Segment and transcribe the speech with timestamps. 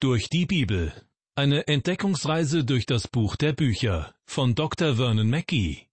[0.00, 0.92] Durch die Bibel.
[1.34, 4.94] Eine Entdeckungsreise durch das Buch der Bücher von Dr.
[4.94, 5.88] Vernon Mackey.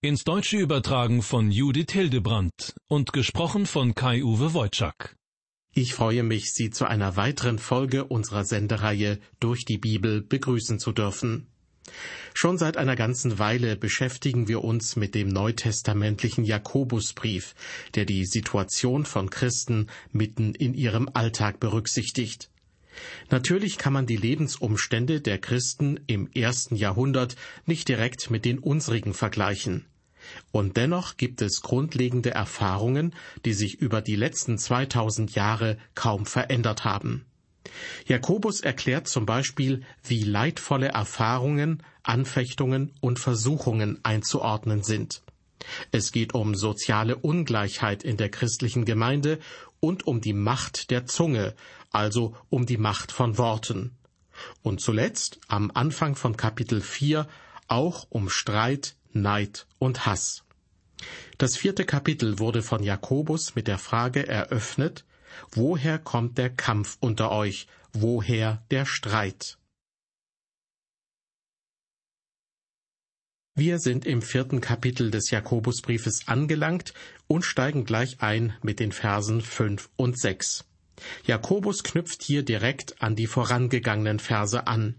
[0.00, 5.18] Ins Deutsche übertragen von Judith Hildebrandt und gesprochen von Kai-Uwe Wojczak.
[5.74, 10.92] Ich freue mich, Sie zu einer weiteren Folge unserer Sendereihe Durch die Bibel begrüßen zu
[10.92, 11.48] dürfen.
[12.32, 17.54] Schon seit einer ganzen Weile beschäftigen wir uns mit dem neutestamentlichen Jakobusbrief,
[17.94, 22.48] der die Situation von Christen mitten in ihrem Alltag berücksichtigt.
[23.30, 29.14] Natürlich kann man die Lebensumstände der Christen im ersten Jahrhundert nicht direkt mit den unsrigen
[29.14, 29.86] vergleichen.
[30.52, 36.84] Und dennoch gibt es grundlegende Erfahrungen, die sich über die letzten 2000 Jahre kaum verändert
[36.84, 37.26] haben.
[38.06, 45.22] Jakobus erklärt zum Beispiel, wie leidvolle Erfahrungen, Anfechtungen und Versuchungen einzuordnen sind.
[45.90, 49.38] Es geht um soziale Ungleichheit in der christlichen Gemeinde
[49.80, 51.54] und um die Macht der Zunge,
[51.94, 53.96] also um die Macht von Worten.
[54.62, 57.28] Und zuletzt, am Anfang von Kapitel 4,
[57.68, 60.44] auch um Streit, Neid und Hass.
[61.38, 65.04] Das vierte Kapitel wurde von Jakobus mit der Frage eröffnet,
[65.52, 69.58] woher kommt der Kampf unter euch, woher der Streit?
[73.56, 76.92] Wir sind im vierten Kapitel des Jakobusbriefes angelangt
[77.28, 80.64] und steigen gleich ein mit den Versen fünf und sechs.
[81.24, 84.96] Jakobus knüpft hier direkt an die vorangegangenen Verse an.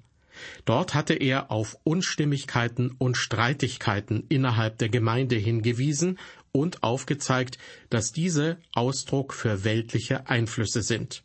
[0.66, 6.20] Dort hatte er auf Unstimmigkeiten und Streitigkeiten innerhalb der Gemeinde hingewiesen
[6.52, 7.58] und aufgezeigt,
[7.90, 11.24] dass diese Ausdruck für weltliche Einflüsse sind.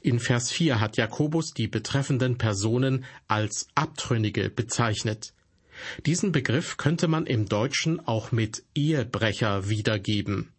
[0.00, 5.32] In Vers 4 hat Jakobus die betreffenden Personen als Abtrünnige bezeichnet.
[6.06, 10.52] Diesen Begriff könnte man im Deutschen auch mit Ehebrecher wiedergeben.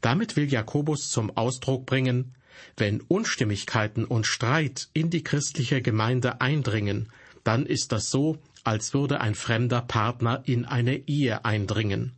[0.00, 2.34] Damit will Jakobus zum Ausdruck bringen,
[2.76, 7.10] wenn Unstimmigkeiten und Streit in die christliche Gemeinde eindringen,
[7.44, 12.12] dann ist das so, als würde ein fremder Partner in eine Ehe eindringen.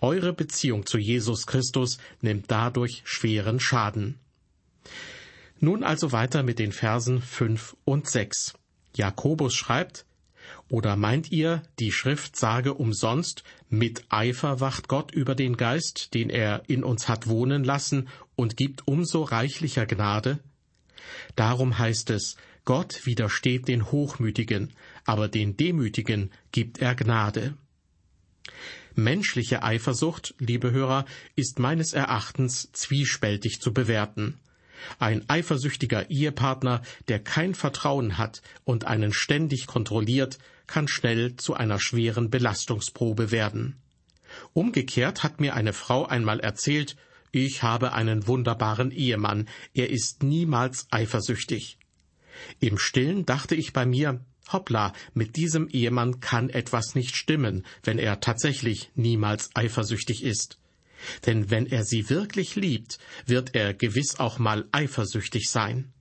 [0.00, 4.18] Eure Beziehung zu Jesus Christus nimmt dadurch schweren Schaden.
[5.58, 8.54] Nun also weiter mit den Versen fünf und sechs.
[8.94, 10.06] Jakobus schreibt,
[10.68, 16.30] oder meint ihr, die Schrift sage umsonst, mit Eifer wacht Gott über den Geist, den
[16.30, 20.38] er in uns hat wohnen lassen, und gibt umso reichlicher Gnade?
[21.36, 24.72] Darum heißt es, Gott widersteht den Hochmütigen,
[25.04, 27.54] aber den Demütigen gibt er Gnade.
[28.94, 31.04] Menschliche Eifersucht, liebe Hörer,
[31.36, 34.38] ist meines Erachtens zwiespältig zu bewerten.
[34.98, 41.80] Ein eifersüchtiger Ehepartner, der kein Vertrauen hat und einen ständig kontrolliert, kann schnell zu einer
[41.80, 43.76] schweren Belastungsprobe werden.
[44.52, 46.96] Umgekehrt hat mir eine Frau einmal erzählt,
[47.32, 51.78] ich habe einen wunderbaren Ehemann, er ist niemals eifersüchtig.
[52.58, 54.20] Im stillen dachte ich bei mir,
[54.52, 60.59] hoppla, mit diesem Ehemann kann etwas nicht stimmen, wenn er tatsächlich niemals eifersüchtig ist.
[61.26, 65.92] Denn wenn er sie wirklich liebt, wird er gewiss auch mal eifersüchtig sein.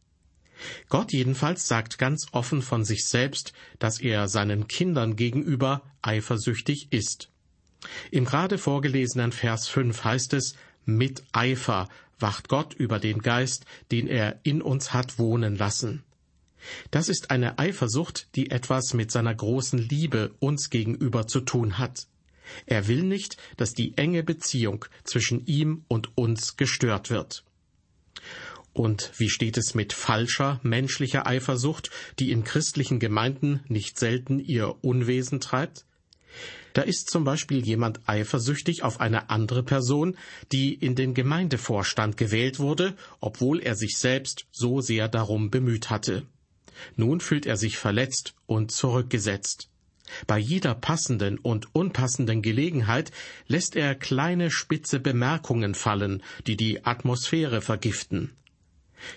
[0.90, 7.30] Gott jedenfalls sagt ganz offen von sich selbst, dass er seinen Kindern gegenüber eifersüchtig ist.
[8.12, 10.56] Im gerade vorgelesenen Vers 5 heißt es,
[10.86, 11.88] mit Eifer
[12.20, 16.04] wacht Gott über den Geist, den er in uns hat wohnen lassen.
[16.92, 22.08] Das ist eine Eifersucht, die etwas mit seiner großen Liebe uns gegenüber zu tun hat.
[22.66, 27.44] Er will nicht, dass die enge Beziehung zwischen ihm und uns gestört wird.
[28.74, 31.90] Und wie steht es mit falscher menschlicher Eifersucht,
[32.20, 35.86] die in christlichen Gemeinden nicht selten ihr Unwesen treibt?
[36.74, 40.18] Da ist zum Beispiel jemand eifersüchtig auf eine andere Person,
[40.52, 46.26] die in den Gemeindevorstand gewählt wurde, obwohl er sich selbst so sehr darum bemüht hatte.
[46.96, 49.70] Nun fühlt er sich verletzt und zurückgesetzt.
[50.28, 53.12] Bei jeder passenden und unpassenden Gelegenheit
[53.48, 58.32] lässt er kleine spitze Bemerkungen fallen, die die Atmosphäre vergiften.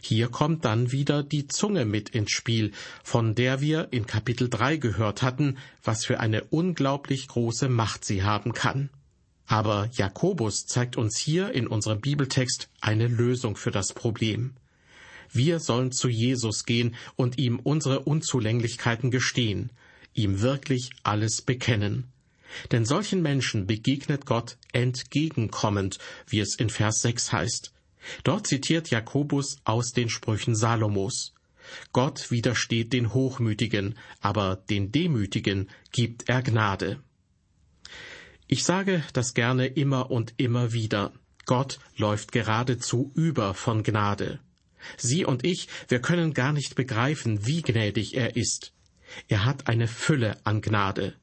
[0.01, 2.73] Hier kommt dann wieder die Zunge mit ins Spiel,
[3.03, 8.23] von der wir in Kapitel 3 gehört hatten, was für eine unglaublich große Macht sie
[8.23, 8.91] haben kann.
[9.47, 14.55] Aber Jakobus zeigt uns hier in unserem Bibeltext eine Lösung für das Problem.
[15.31, 19.71] Wir sollen zu Jesus gehen und ihm unsere Unzulänglichkeiten gestehen,
[20.14, 22.12] ihm wirklich alles bekennen.
[22.70, 27.73] Denn solchen Menschen begegnet Gott entgegenkommend, wie es in Vers 6 heißt.
[28.25, 31.35] Dort zitiert Jakobus aus den Sprüchen Salomos.
[31.93, 37.03] Gott widersteht den Hochmütigen, aber den Demütigen gibt er Gnade.
[38.49, 41.12] Ich sage das gerne immer und immer wieder.
[41.47, 44.41] Gott läuft geradezu über von Gnade.
[44.97, 48.73] Sie und ich, wir können gar nicht begreifen, wie gnädig er ist.
[49.29, 51.14] Er hat eine Fülle an Gnade.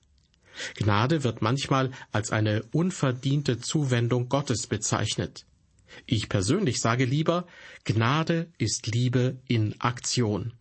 [0.76, 5.46] Gnade wird manchmal als eine unverdiente Zuwendung Gottes bezeichnet.
[6.06, 7.48] Ich persönlich sage lieber,
[7.84, 10.54] Gnade ist Liebe in Aktion.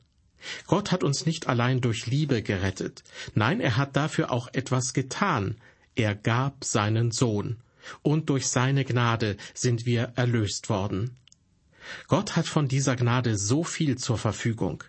[0.67, 3.03] Gott hat uns nicht allein durch Liebe gerettet,
[3.35, 5.57] nein, er hat dafür auch etwas getan.
[5.97, 7.57] Er gab seinen Sohn,
[8.03, 11.17] und durch seine Gnade sind wir erlöst worden.
[12.07, 14.85] Gott hat von dieser Gnade so viel zur Verfügung.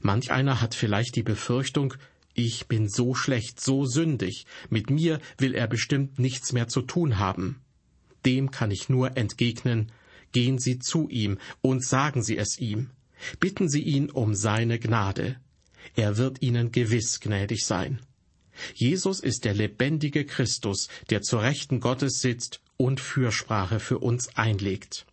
[0.00, 1.94] Manch einer hat vielleicht die Befürchtung,
[2.34, 7.18] ich bin so schlecht, so sündig, mit mir will er bestimmt nichts mehr zu tun
[7.18, 7.60] haben.
[8.26, 9.90] Dem kann ich nur entgegnen,
[10.32, 12.90] gehen Sie zu ihm und sagen Sie es ihm.
[13.40, 15.36] Bitten Sie ihn um seine Gnade.
[15.94, 18.00] Er wird Ihnen gewiss gnädig sein.
[18.74, 25.06] Jesus ist der lebendige Christus, der zur Rechten Gottes sitzt und Fürsprache für uns einlegt.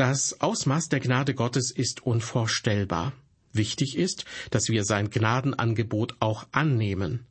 [0.00, 3.12] Das Ausmaß der Gnade Gottes ist unvorstellbar.
[3.52, 7.26] Wichtig ist, dass wir sein Gnadenangebot auch annehmen.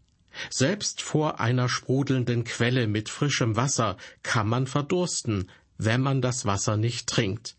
[0.51, 5.49] Selbst vor einer sprudelnden Quelle mit frischem Wasser kann man verdursten,
[5.79, 7.55] wenn man das Wasser nicht trinkt.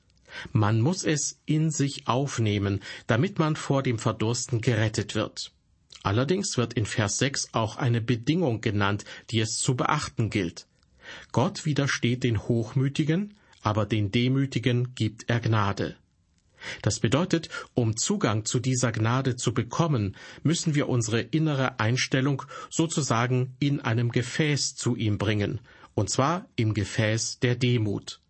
[0.53, 2.79] Man muss es in sich aufnehmen,
[3.09, 5.51] damit man vor dem Verdursten gerettet wird.
[6.05, 10.69] Allerdings wird in Vers 6 auch eine Bedingung genannt, die es zu beachten gilt.
[11.33, 15.97] Gott widersteht den Hochmütigen, aber den Demütigen gibt er Gnade.
[16.83, 23.57] Das bedeutet, um Zugang zu dieser Gnade zu bekommen, müssen wir unsere innere Einstellung sozusagen
[23.59, 25.61] in einem Gefäß zu ihm bringen,
[25.95, 28.21] und zwar im Gefäß der Demut.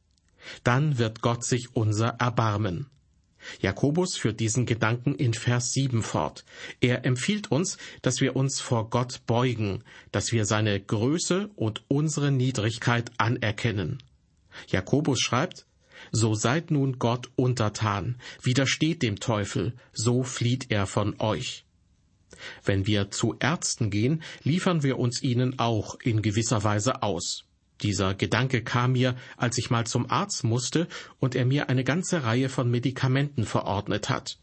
[0.65, 2.87] Dann wird Gott sich unser erbarmen.
[3.61, 6.45] Jakobus führt diesen Gedanken in Vers 7 fort.
[6.81, 9.83] Er empfiehlt uns, dass wir uns vor Gott beugen,
[10.13, 14.03] dass wir seine Größe und unsere Niedrigkeit anerkennen.
[14.69, 15.67] Jakobus schreibt,
[16.13, 21.65] so seid nun Gott untertan, widersteht dem Teufel, so flieht er von euch.
[22.65, 27.45] Wenn wir zu Ärzten gehen, liefern wir uns ihnen auch in gewisser Weise aus.
[27.83, 30.87] Dieser Gedanke kam mir, als ich mal zum Arzt musste
[31.19, 34.39] und er mir eine ganze Reihe von Medikamenten verordnet hat.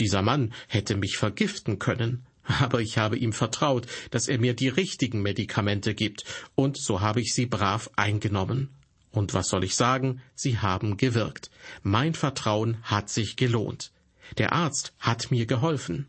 [0.00, 4.68] Dieser Mann hätte mich vergiften können, aber ich habe ihm vertraut, dass er mir die
[4.68, 6.24] richtigen Medikamente gibt,
[6.54, 8.70] und so habe ich sie brav eingenommen.
[9.16, 10.20] Und was soll ich sagen?
[10.34, 11.50] Sie haben gewirkt.
[11.82, 13.90] Mein Vertrauen hat sich gelohnt.
[14.36, 16.06] Der Arzt hat mir geholfen.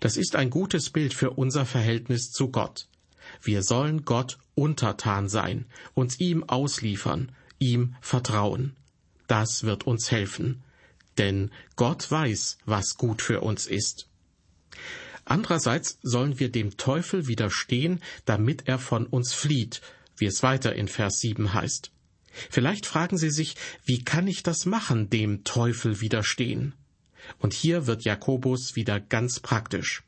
[0.00, 2.88] Das ist ein gutes Bild für unser Verhältnis zu Gott.
[3.42, 8.74] Wir sollen Gott untertan sein, uns ihm ausliefern, ihm vertrauen.
[9.26, 10.62] Das wird uns helfen,
[11.18, 14.08] denn Gott weiß, was gut für uns ist.
[15.26, 19.82] Andererseits sollen wir dem Teufel widerstehen, damit er von uns flieht,
[20.16, 21.90] wie es weiter in Vers 7 heißt.
[22.50, 26.74] Vielleicht fragen Sie sich, wie kann ich das machen, dem Teufel widerstehen?
[27.38, 30.02] Und hier wird Jakobus wieder ganz praktisch.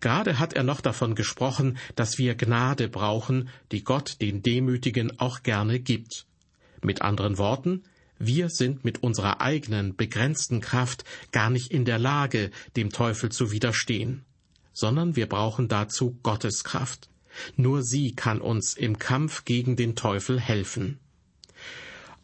[0.00, 5.42] Gerade hat er noch davon gesprochen, dass wir Gnade brauchen, die Gott den Demütigen auch
[5.42, 6.26] gerne gibt.
[6.82, 7.84] Mit anderen Worten,
[8.18, 13.50] wir sind mit unserer eigenen begrenzten Kraft gar nicht in der Lage, dem Teufel zu
[13.50, 14.24] widerstehen,
[14.72, 17.08] sondern wir brauchen dazu Gottes Kraft.
[17.56, 20.98] Nur sie kann uns im Kampf gegen den Teufel helfen.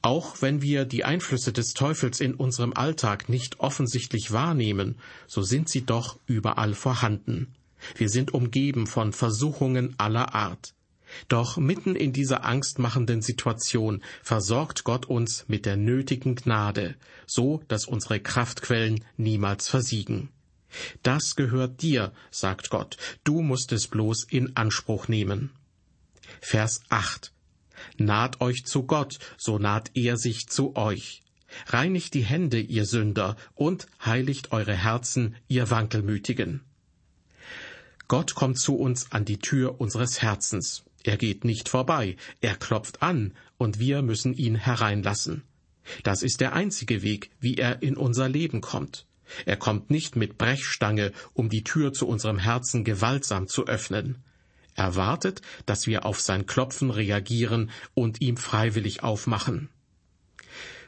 [0.00, 4.96] Auch wenn wir die Einflüsse des Teufels in unserem Alltag nicht offensichtlich wahrnehmen,
[5.26, 7.54] so sind sie doch überall vorhanden.
[7.96, 10.74] Wir sind umgeben von Versuchungen aller Art.
[11.28, 17.86] Doch mitten in dieser angstmachenden Situation versorgt Gott uns mit der nötigen Gnade, so dass
[17.86, 20.28] unsere Kraftquellen niemals versiegen.
[21.02, 25.50] Das gehört dir, sagt Gott, du musst es bloß in Anspruch nehmen.
[26.40, 27.32] Vers 8
[27.98, 31.22] Naht euch zu Gott, so naht er sich zu euch.
[31.66, 36.60] Reinigt die Hände, ihr Sünder, und heiligt eure Herzen, ihr Wankelmütigen.
[38.06, 40.84] Gott kommt zu uns an die Tür unseres Herzens.
[41.02, 45.42] Er geht nicht vorbei, er klopft an, und wir müssen ihn hereinlassen.
[46.04, 49.06] Das ist der einzige Weg, wie er in unser Leben kommt.
[49.44, 54.22] Er kommt nicht mit Brechstange, um die Tür zu unserem Herzen gewaltsam zu öffnen
[54.78, 59.68] erwartet, dass wir auf sein Klopfen reagieren und ihm freiwillig aufmachen.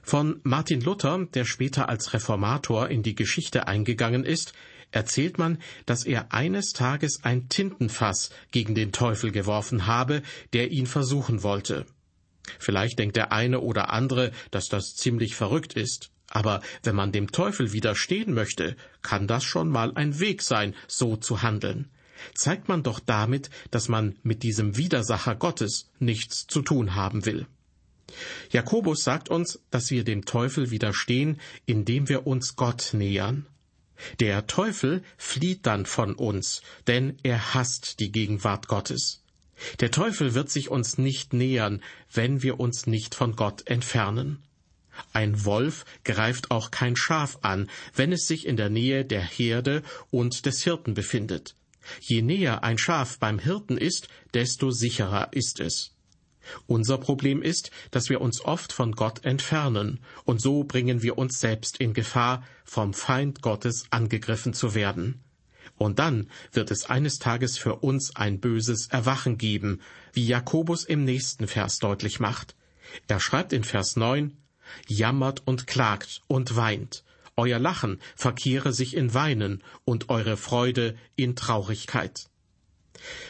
[0.03, 4.55] Von Martin Luther, der später als Reformator in die Geschichte eingegangen ist,
[4.93, 10.87] erzählt man, dass er eines Tages ein Tintenfass gegen den Teufel geworfen habe, der ihn
[10.87, 11.87] versuchen wollte.
[12.59, 16.11] Vielleicht denkt der eine oder andere, dass das ziemlich verrückt ist.
[16.29, 21.17] Aber wenn man dem Teufel widerstehen möchte, kann das schon mal ein Weg sein, so
[21.17, 21.91] zu handeln
[22.35, 27.47] zeigt man doch damit, dass man mit diesem Widersacher Gottes nichts zu tun haben will.
[28.51, 33.47] Jakobus sagt uns, dass wir dem Teufel widerstehen, indem wir uns Gott nähern.
[34.19, 39.23] Der Teufel flieht dann von uns, denn er hasst die Gegenwart Gottes.
[39.81, 44.43] Der Teufel wird sich uns nicht nähern, wenn wir uns nicht von Gott entfernen.
[45.13, 49.83] Ein Wolf greift auch kein Schaf an, wenn es sich in der Nähe der Herde
[50.11, 51.55] und des Hirten befindet.
[52.01, 55.95] Je näher ein Schaf beim Hirten ist, desto sicherer ist es.
[56.67, 61.41] Unser Problem ist, dass wir uns oft von Gott entfernen, und so bringen wir uns
[61.41, 65.21] selbst in Gefahr, vom Feind Gottes angegriffen zu werden.
[65.77, 69.81] Und dann wird es eines Tages für uns ein böses Erwachen geben,
[70.13, 72.55] wie Jakobus im nächsten Vers deutlich macht.
[73.09, 74.37] Er schreibt in Vers 9,
[74.87, 77.05] Jammert und klagt und weint.
[77.41, 82.29] Euer Lachen verkehre sich in Weinen und eure Freude in Traurigkeit.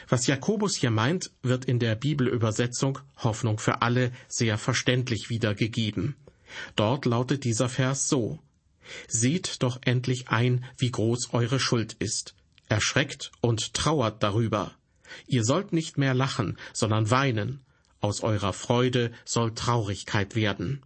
[0.09, 6.17] Was Jakobus hier meint, wird in der Bibelübersetzung Hoffnung für alle sehr verständlich wiedergegeben.
[6.75, 8.41] Dort lautet dieser Vers so
[9.07, 12.35] Seht doch endlich ein, wie groß eure Schuld ist.
[12.69, 14.73] Erschreckt und trauert darüber.
[15.29, 17.61] Ihr sollt nicht mehr lachen, sondern weinen.
[18.01, 20.83] Aus eurer Freude soll Traurigkeit werden.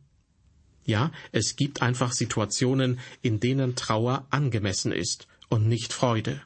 [0.85, 6.43] Ja, es gibt einfach Situationen, in denen Trauer angemessen ist und nicht Freude.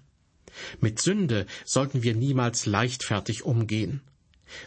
[0.80, 4.00] Mit Sünde sollten wir niemals leichtfertig umgehen.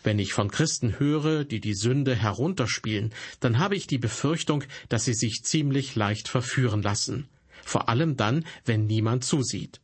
[0.03, 5.05] Wenn ich von Christen höre, die die Sünde herunterspielen, dann habe ich die Befürchtung, dass
[5.05, 7.27] sie sich ziemlich leicht verführen lassen,
[7.63, 9.81] vor allem dann, wenn niemand zusieht.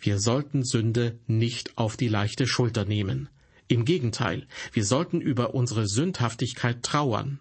[0.00, 3.28] Wir sollten Sünde nicht auf die leichte Schulter nehmen.
[3.68, 7.38] Im Gegenteil, wir sollten über unsere Sündhaftigkeit trauern.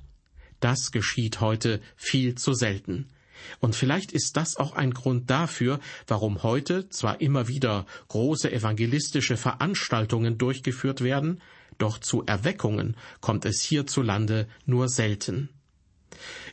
[0.59, 3.07] Das geschieht heute viel zu selten.
[3.59, 9.37] Und vielleicht ist das auch ein Grund dafür, warum heute zwar immer wieder große evangelistische
[9.37, 11.41] Veranstaltungen durchgeführt werden,
[11.77, 15.49] doch zu Erweckungen kommt es hierzulande nur selten.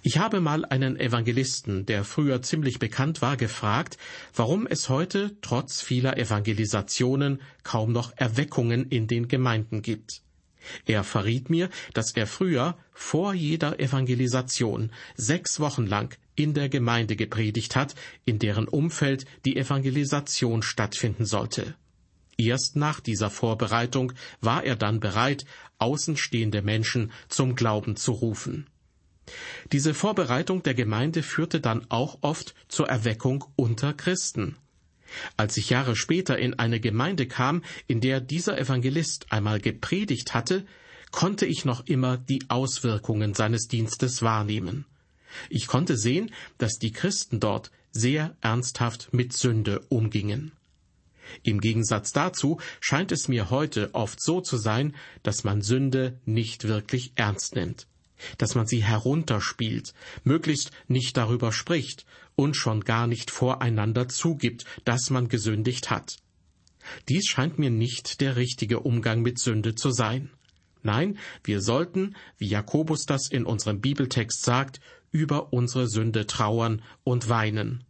[0.02, 3.96] Ich habe mal einen Evangelisten, der früher ziemlich bekannt war, gefragt,
[4.34, 10.20] warum es heute trotz vieler Evangelisationen kaum noch Erweckungen in den Gemeinden gibt.
[10.86, 17.16] Er verriet mir, dass er früher vor jeder Evangelisation sechs Wochen lang in der Gemeinde
[17.16, 17.94] gepredigt hat,
[18.24, 21.74] in deren Umfeld die Evangelisation stattfinden sollte.
[22.36, 25.44] Erst nach dieser Vorbereitung war er dann bereit,
[25.78, 28.66] außenstehende Menschen zum Glauben zu rufen.
[29.72, 34.56] Diese Vorbereitung der Gemeinde führte dann auch oft zur Erweckung unter Christen.
[35.36, 40.64] Als ich Jahre später in eine Gemeinde kam, in der dieser Evangelist einmal gepredigt hatte,
[41.10, 44.84] konnte ich noch immer die Auswirkungen seines Dienstes wahrnehmen.
[45.48, 50.52] Ich konnte sehen, dass die Christen dort sehr ernsthaft mit Sünde umgingen.
[51.42, 56.64] Im Gegensatz dazu scheint es mir heute oft so zu sein, dass man Sünde nicht
[56.68, 57.86] wirklich ernst nimmt
[58.38, 62.06] dass man sie herunterspielt, möglichst nicht darüber spricht
[62.36, 66.16] und schon gar nicht voreinander zugibt, dass man gesündigt hat.
[67.08, 70.30] Dies scheint mir nicht der richtige Umgang mit Sünde zu sein.
[70.82, 77.28] Nein, wir sollten, wie Jakobus das in unserem Bibeltext sagt, über unsere Sünde trauern und
[77.28, 77.84] weinen.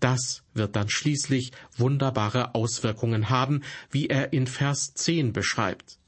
[0.00, 5.98] Das wird dann schließlich wunderbare Auswirkungen haben, wie er in Vers 10 beschreibt.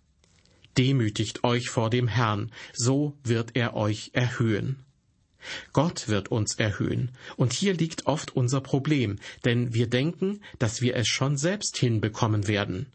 [0.76, 4.84] Demütigt euch vor dem Herrn, so wird er euch erhöhen.
[5.72, 10.96] Gott wird uns erhöhen, und hier liegt oft unser Problem, denn wir denken, dass wir
[10.96, 12.86] es schon selbst hinbekommen werden.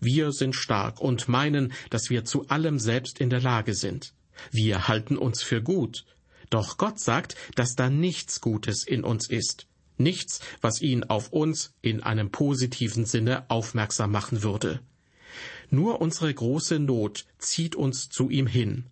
[0.00, 4.12] Wir sind stark und meinen, dass wir zu allem selbst in der Lage sind.
[4.50, 6.04] Wir halten uns für gut.
[6.50, 9.66] Doch Gott sagt, dass da nichts Gutes in uns ist.
[9.98, 14.80] Nichts, was ihn auf uns in einem positiven Sinne aufmerksam machen würde.
[15.70, 18.84] Nur unsere große Not zieht uns zu ihm hin.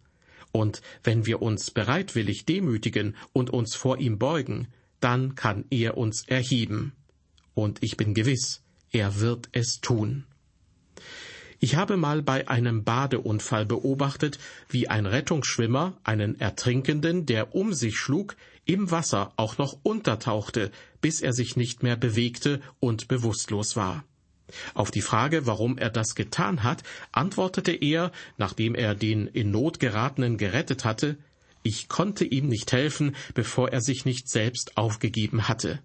[0.56, 4.68] Und wenn wir uns bereitwillig demütigen und uns vor ihm beugen,
[5.00, 6.92] dann kann er uns erheben.
[7.54, 10.26] Und ich bin gewiss, er wird es tun.
[11.58, 17.96] Ich habe mal bei einem Badeunfall beobachtet, wie ein Rettungsschwimmer einen Ertrinkenden, der um sich
[17.96, 20.70] schlug, im Wasser auch noch untertauchte,
[21.00, 24.04] bis er sich nicht mehr bewegte und bewusstlos war.
[24.74, 26.82] Auf die Frage, warum er das getan hat,
[27.12, 31.16] antwortete er, nachdem er den in Not geratenen gerettet hatte,
[31.62, 35.80] ich konnte ihm nicht helfen, bevor er sich nicht selbst aufgegeben hatte.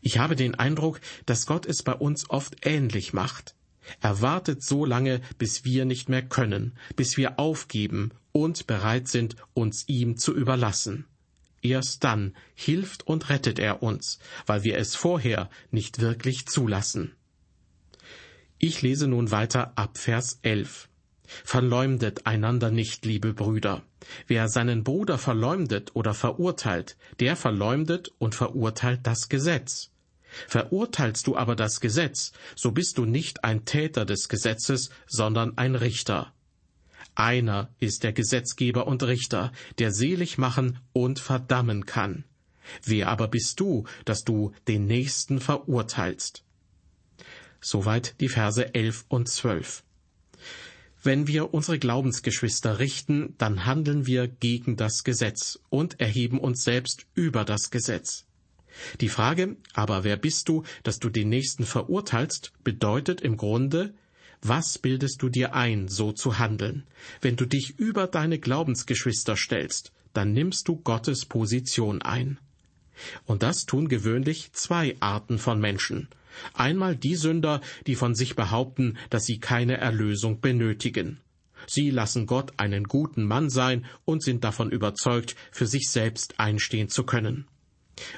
[0.00, 3.54] Ich habe den Eindruck, dass Gott es bei uns oft ähnlich macht.
[4.00, 9.36] Er wartet so lange, bis wir nicht mehr können, bis wir aufgeben und bereit sind,
[9.54, 11.04] uns ihm zu überlassen.
[11.60, 17.12] Erst dann hilft und rettet er uns, weil wir es vorher nicht wirklich zulassen.
[18.60, 20.88] Ich lese nun weiter ab Vers 11.
[21.44, 23.84] Verleumdet einander nicht, liebe Brüder.
[24.26, 29.90] Wer seinen Bruder verleumdet oder verurteilt, der verleumdet und verurteilt das Gesetz.
[30.48, 35.76] Verurteilst du aber das Gesetz, so bist du nicht ein Täter des Gesetzes, sondern ein
[35.76, 36.32] Richter.
[37.14, 42.24] Einer ist der Gesetzgeber und Richter, der selig machen und verdammen kann.
[42.84, 46.44] Wer aber bist du, dass du den Nächsten verurteilst?
[47.60, 49.82] Soweit die Verse elf und zwölf.
[51.02, 57.06] Wenn wir unsere Glaubensgeschwister richten, dann handeln wir gegen das Gesetz und erheben uns selbst
[57.14, 58.26] über das Gesetz.
[59.00, 63.94] Die Frage, aber wer bist du, dass du den Nächsten verurteilst, bedeutet im Grunde,
[64.42, 66.84] was bildest du dir ein, so zu handeln?
[67.20, 72.38] Wenn du dich über deine Glaubensgeschwister stellst, dann nimmst du Gottes Position ein.
[73.26, 76.08] Und das tun gewöhnlich zwei Arten von Menschen.
[76.54, 81.20] Einmal die Sünder, die von sich behaupten, dass sie keine Erlösung benötigen.
[81.66, 86.88] Sie lassen Gott einen guten Mann sein und sind davon überzeugt, für sich selbst einstehen
[86.88, 87.46] zu können.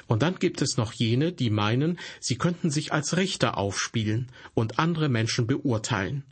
[0.07, 4.77] Und dann gibt es noch jene, die meinen, sie könnten sich als Richter aufspielen und
[4.77, 6.23] andere Menschen beurteilen.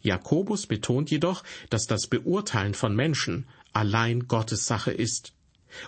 [0.00, 5.34] Jakobus betont jedoch, dass das Beurteilen von Menschen allein Gottes Sache ist.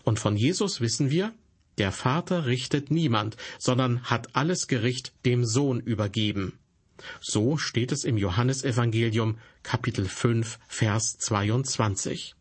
[0.04, 1.32] Und von Jesus wissen wir,
[1.80, 6.58] der Vater richtet niemand, sondern hat alles Gericht dem Sohn übergeben.
[7.22, 12.34] So steht es im Johannesevangelium Kapitel 5 Vers 22.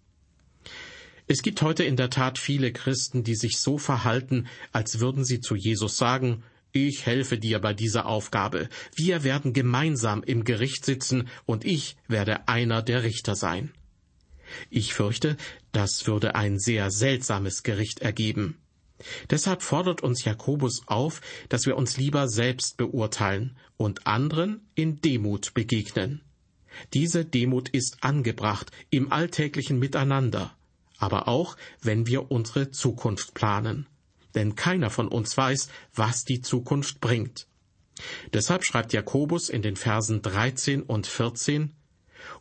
[1.28, 5.40] Es gibt heute in der Tat viele Christen, die sich so verhalten, als würden sie
[5.40, 6.44] zu Jesus sagen,
[6.74, 8.68] ich helfe dir bei dieser Aufgabe.
[8.94, 13.72] Wir werden gemeinsam im Gericht sitzen und ich werde einer der Richter sein.
[14.70, 15.38] Ich fürchte,
[15.72, 18.58] das würde ein sehr seltsames Gericht ergeben.
[19.30, 25.54] Deshalb fordert uns Jakobus auf, dass wir uns lieber selbst beurteilen und anderen in Demut
[25.54, 26.22] begegnen.
[26.94, 30.56] Diese Demut ist angebracht im alltäglichen Miteinander
[31.00, 33.88] aber auch, wenn wir unsere Zukunft planen.
[34.36, 37.48] Denn keiner von uns weiß, was die Zukunft bringt.
[38.34, 41.74] Deshalb schreibt Jakobus in den Versen 13 und 14,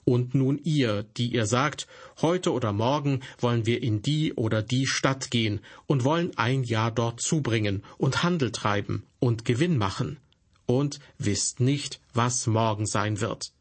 [0.05, 1.87] Und nun ihr, die ihr sagt,
[2.21, 6.91] heute oder morgen wollen wir in die oder die Stadt gehen und wollen ein Jahr
[6.91, 10.19] dort zubringen und Handel treiben und Gewinn machen,
[10.67, 13.53] und wisst nicht, was morgen sein wird.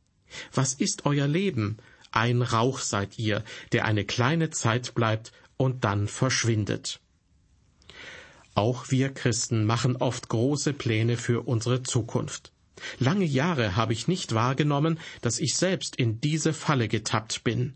[0.54, 1.78] Was ist euer Leben?
[2.12, 7.00] Ein Rauch seid ihr, der eine kleine Zeit bleibt und dann verschwindet.
[8.56, 12.52] Auch wir Christen machen oft große Pläne für unsere Zukunft.
[13.00, 17.74] Lange Jahre habe ich nicht wahrgenommen, dass ich selbst in diese Falle getappt bin.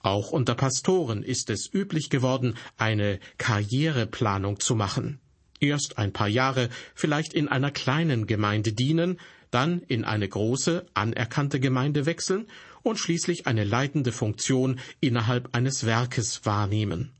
[0.00, 5.20] Auch unter Pastoren ist es üblich geworden, eine Karriereplanung zu machen.
[5.60, 9.18] Erst ein paar Jahre vielleicht in einer kleinen Gemeinde dienen,
[9.50, 12.46] dann in eine große, anerkannte Gemeinde wechseln
[12.82, 17.12] und schließlich eine leitende Funktion innerhalb eines Werkes wahrnehmen.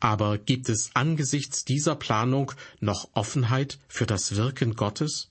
[0.00, 5.30] Aber gibt es angesichts dieser Planung noch Offenheit für das Wirken Gottes?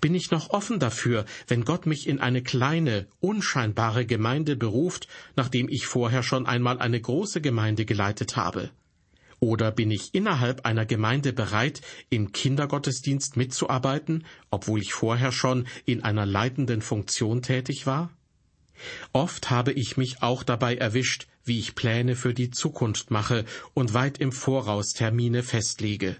[0.00, 5.68] Bin ich noch offen dafür, wenn Gott mich in eine kleine, unscheinbare Gemeinde beruft, nachdem
[5.68, 8.70] ich vorher schon einmal eine große Gemeinde geleitet habe?
[9.40, 16.02] Oder bin ich innerhalb einer Gemeinde bereit, im Kindergottesdienst mitzuarbeiten, obwohl ich vorher schon in
[16.02, 18.10] einer leitenden Funktion tätig war?
[19.12, 23.94] Oft habe ich mich auch dabei erwischt, wie ich Pläne für die Zukunft mache und
[23.94, 26.16] weit im Voraus Termine festlege.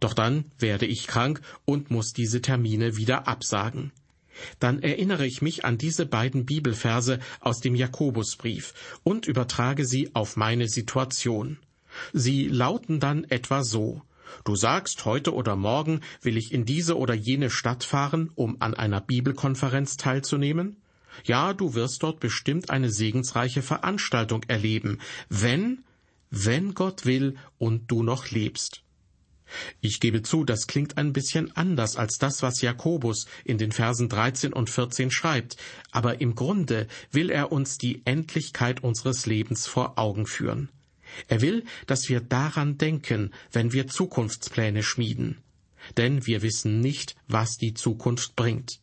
[0.00, 3.92] Doch dann werde ich krank und muss diese Termine wieder absagen.
[4.58, 10.36] Dann erinnere ich mich an diese beiden Bibelverse aus dem Jakobusbrief und übertrage sie auf
[10.36, 11.58] meine Situation.
[12.12, 14.02] Sie lauten dann etwa so
[14.44, 18.74] Du sagst, heute oder morgen will ich in diese oder jene Stadt fahren, um an
[18.74, 20.76] einer Bibelkonferenz teilzunehmen?
[21.24, 25.84] Ja, du wirst dort bestimmt eine segensreiche Veranstaltung erleben, wenn,
[26.30, 28.82] wenn Gott will und du noch lebst.
[29.80, 34.08] Ich gebe zu, das klingt ein bisschen anders als das, was Jakobus in den Versen
[34.08, 35.56] 13 und 14 schreibt,
[35.90, 40.68] aber im Grunde will er uns die Endlichkeit unseres Lebens vor Augen führen.
[41.28, 45.38] Er will, dass wir daran denken, wenn wir Zukunftspläne schmieden.
[45.96, 48.80] Denn wir wissen nicht, was die Zukunft bringt.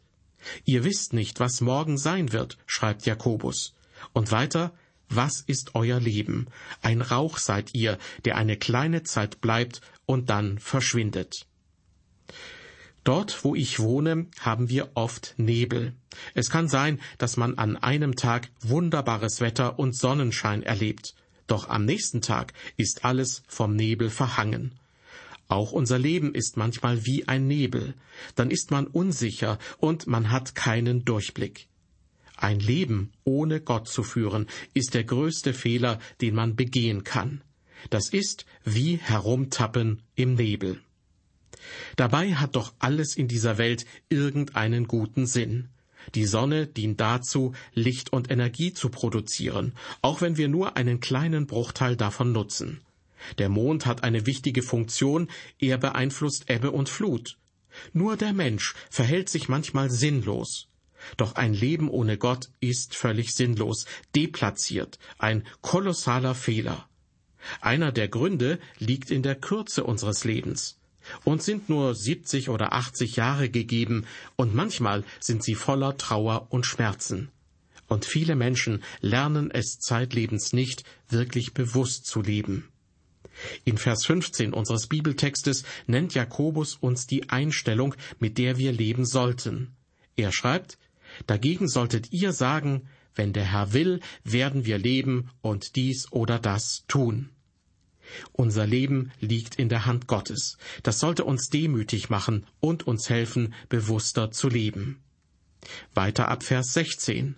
[0.65, 3.75] Ihr wisst nicht, was morgen sein wird, schreibt Jakobus.
[4.13, 4.73] Und weiter,
[5.15, 6.47] was ist euer Leben?
[6.81, 11.45] Ein Rauch seid ihr, der eine kleine Zeit bleibt und dann verschwindet.
[13.03, 15.93] Dort, wo ich wohne, haben wir oft Nebel.
[16.33, 21.13] Es kann sein, dass man an einem Tag wunderbares Wetter und Sonnenschein erlebt,
[21.47, 24.79] doch am nächsten Tag ist alles vom Nebel verhangen.
[25.49, 27.93] Auch unser Leben ist manchmal wie ein Nebel.
[28.35, 31.67] Dann ist man unsicher und man hat keinen Durchblick.
[32.43, 37.41] Ein Leben ohne Gott zu führen, ist der größte Fehler, den man begehen kann.
[37.89, 40.81] Das ist wie herumtappen im Nebel.
[41.95, 45.69] Dabei hat doch alles in dieser Welt irgendeinen guten Sinn.
[46.15, 51.47] Die Sonne dient dazu, Licht und Energie zu produzieren, auch wenn wir nur einen kleinen
[51.47, 52.81] Bruchteil davon nutzen.
[53.37, 55.29] Der Mond hat eine wichtige Funktion,
[55.59, 57.37] er beeinflusst Ebbe und Flut.
[57.93, 60.67] Nur der Mensch verhält sich manchmal sinnlos.
[61.17, 63.85] Doch ein Leben ohne Gott ist völlig sinnlos,
[64.15, 66.87] deplatziert, ein kolossaler Fehler.
[67.61, 70.79] Einer der Gründe liegt in der Kürze unseres Lebens.
[71.25, 74.05] Uns sind nur 70 oder 80 Jahre gegeben
[74.37, 77.29] und manchmal sind sie voller Trauer und Schmerzen.
[77.87, 82.69] Und viele Menschen lernen es zeitlebens nicht, wirklich bewusst zu leben.
[83.65, 89.75] In Vers 15 unseres Bibeltextes nennt Jakobus uns die Einstellung, mit der wir leben sollten.
[90.15, 90.77] Er schreibt,
[91.27, 96.85] Dagegen solltet ihr sagen, wenn der Herr will, werden wir leben und dies oder das
[96.87, 97.29] tun.
[98.31, 100.57] Unser Leben liegt in der Hand Gottes.
[100.83, 105.01] Das sollte uns demütig machen und uns helfen, bewusster zu leben.
[105.93, 107.35] Weiter ab Vers 16.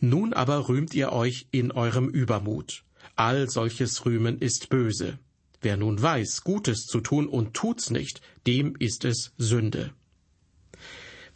[0.00, 2.84] Nun aber rühmt ihr euch in eurem Übermut.
[3.14, 5.18] All solches Rühmen ist böse.
[5.62, 9.92] Wer nun weiß, Gutes zu tun und tut's nicht, dem ist es Sünde.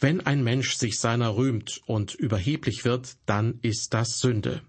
[0.00, 4.62] Wenn ein Mensch sich seiner rühmt und überheblich wird, dann ist das Sünde.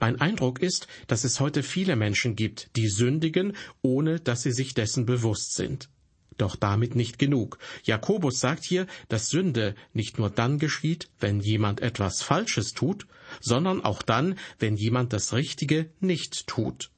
[0.00, 4.74] Mein Eindruck ist, dass es heute viele Menschen gibt, die sündigen, ohne dass sie sich
[4.74, 5.88] dessen bewusst sind.
[6.36, 7.58] Doch damit nicht genug.
[7.84, 13.06] Jakobus sagt hier, dass Sünde nicht nur dann geschieht, wenn jemand etwas Falsches tut,
[13.40, 16.90] sondern auch dann, wenn jemand das Richtige nicht tut.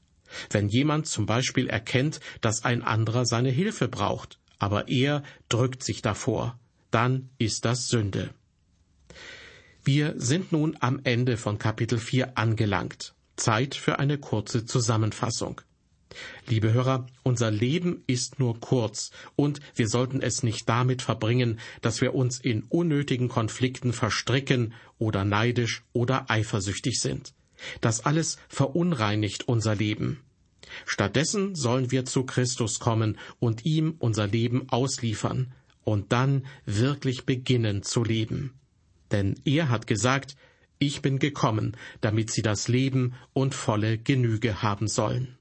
[0.49, 6.01] Wenn jemand zum Beispiel erkennt, dass ein anderer seine Hilfe braucht, aber er drückt sich
[6.01, 6.59] davor,
[6.95, 8.29] dann ist das Sünde.
[9.83, 13.13] Wir sind nun am Ende von Kapitel 4 angelangt.
[13.35, 15.59] Zeit für eine kurze Zusammenfassung.
[16.47, 21.99] Liebe Hörer, unser Leben ist nur kurz und wir sollten es nicht damit verbringen, dass
[21.99, 27.33] wir uns in unnötigen Konflikten verstricken oder neidisch oder eifersüchtig sind.
[27.81, 30.21] Das alles verunreinigt unser Leben.
[30.85, 35.51] Stattdessen sollen wir zu Christus kommen und ihm unser Leben ausliefern
[35.85, 38.59] und dann wirklich beginnen zu leben
[39.11, 40.35] denn er hat gesagt,
[40.77, 45.37] ich bin gekommen, damit sie das Leben und volle Genüge haben sollen.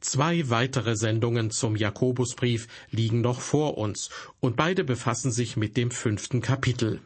[0.00, 4.10] Zwei weitere Sendungen zum Jakobusbrief liegen noch vor uns,
[4.40, 7.00] und beide befassen sich mit dem fünften Kapitel.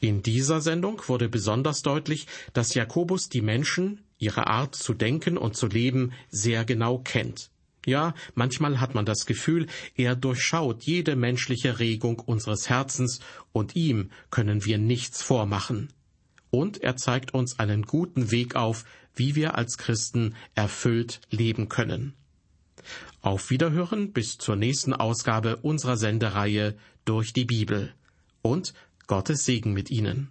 [0.00, 5.56] In dieser Sendung wurde besonders deutlich, dass Jakobus die Menschen, ihre Art zu denken und
[5.56, 7.50] zu leben, sehr genau kennt.
[7.88, 13.20] Ja, manchmal hat man das Gefühl, er durchschaut jede menschliche Regung unseres Herzens,
[13.52, 15.88] und ihm können wir nichts vormachen.
[16.50, 22.12] Und er zeigt uns einen guten Weg auf, wie wir als Christen erfüllt leben können.
[23.22, 27.94] Auf Wiederhören bis zur nächsten Ausgabe unserer Sendereihe durch die Bibel.
[28.42, 28.74] Und
[29.06, 30.28] Gottes Segen mit Ihnen.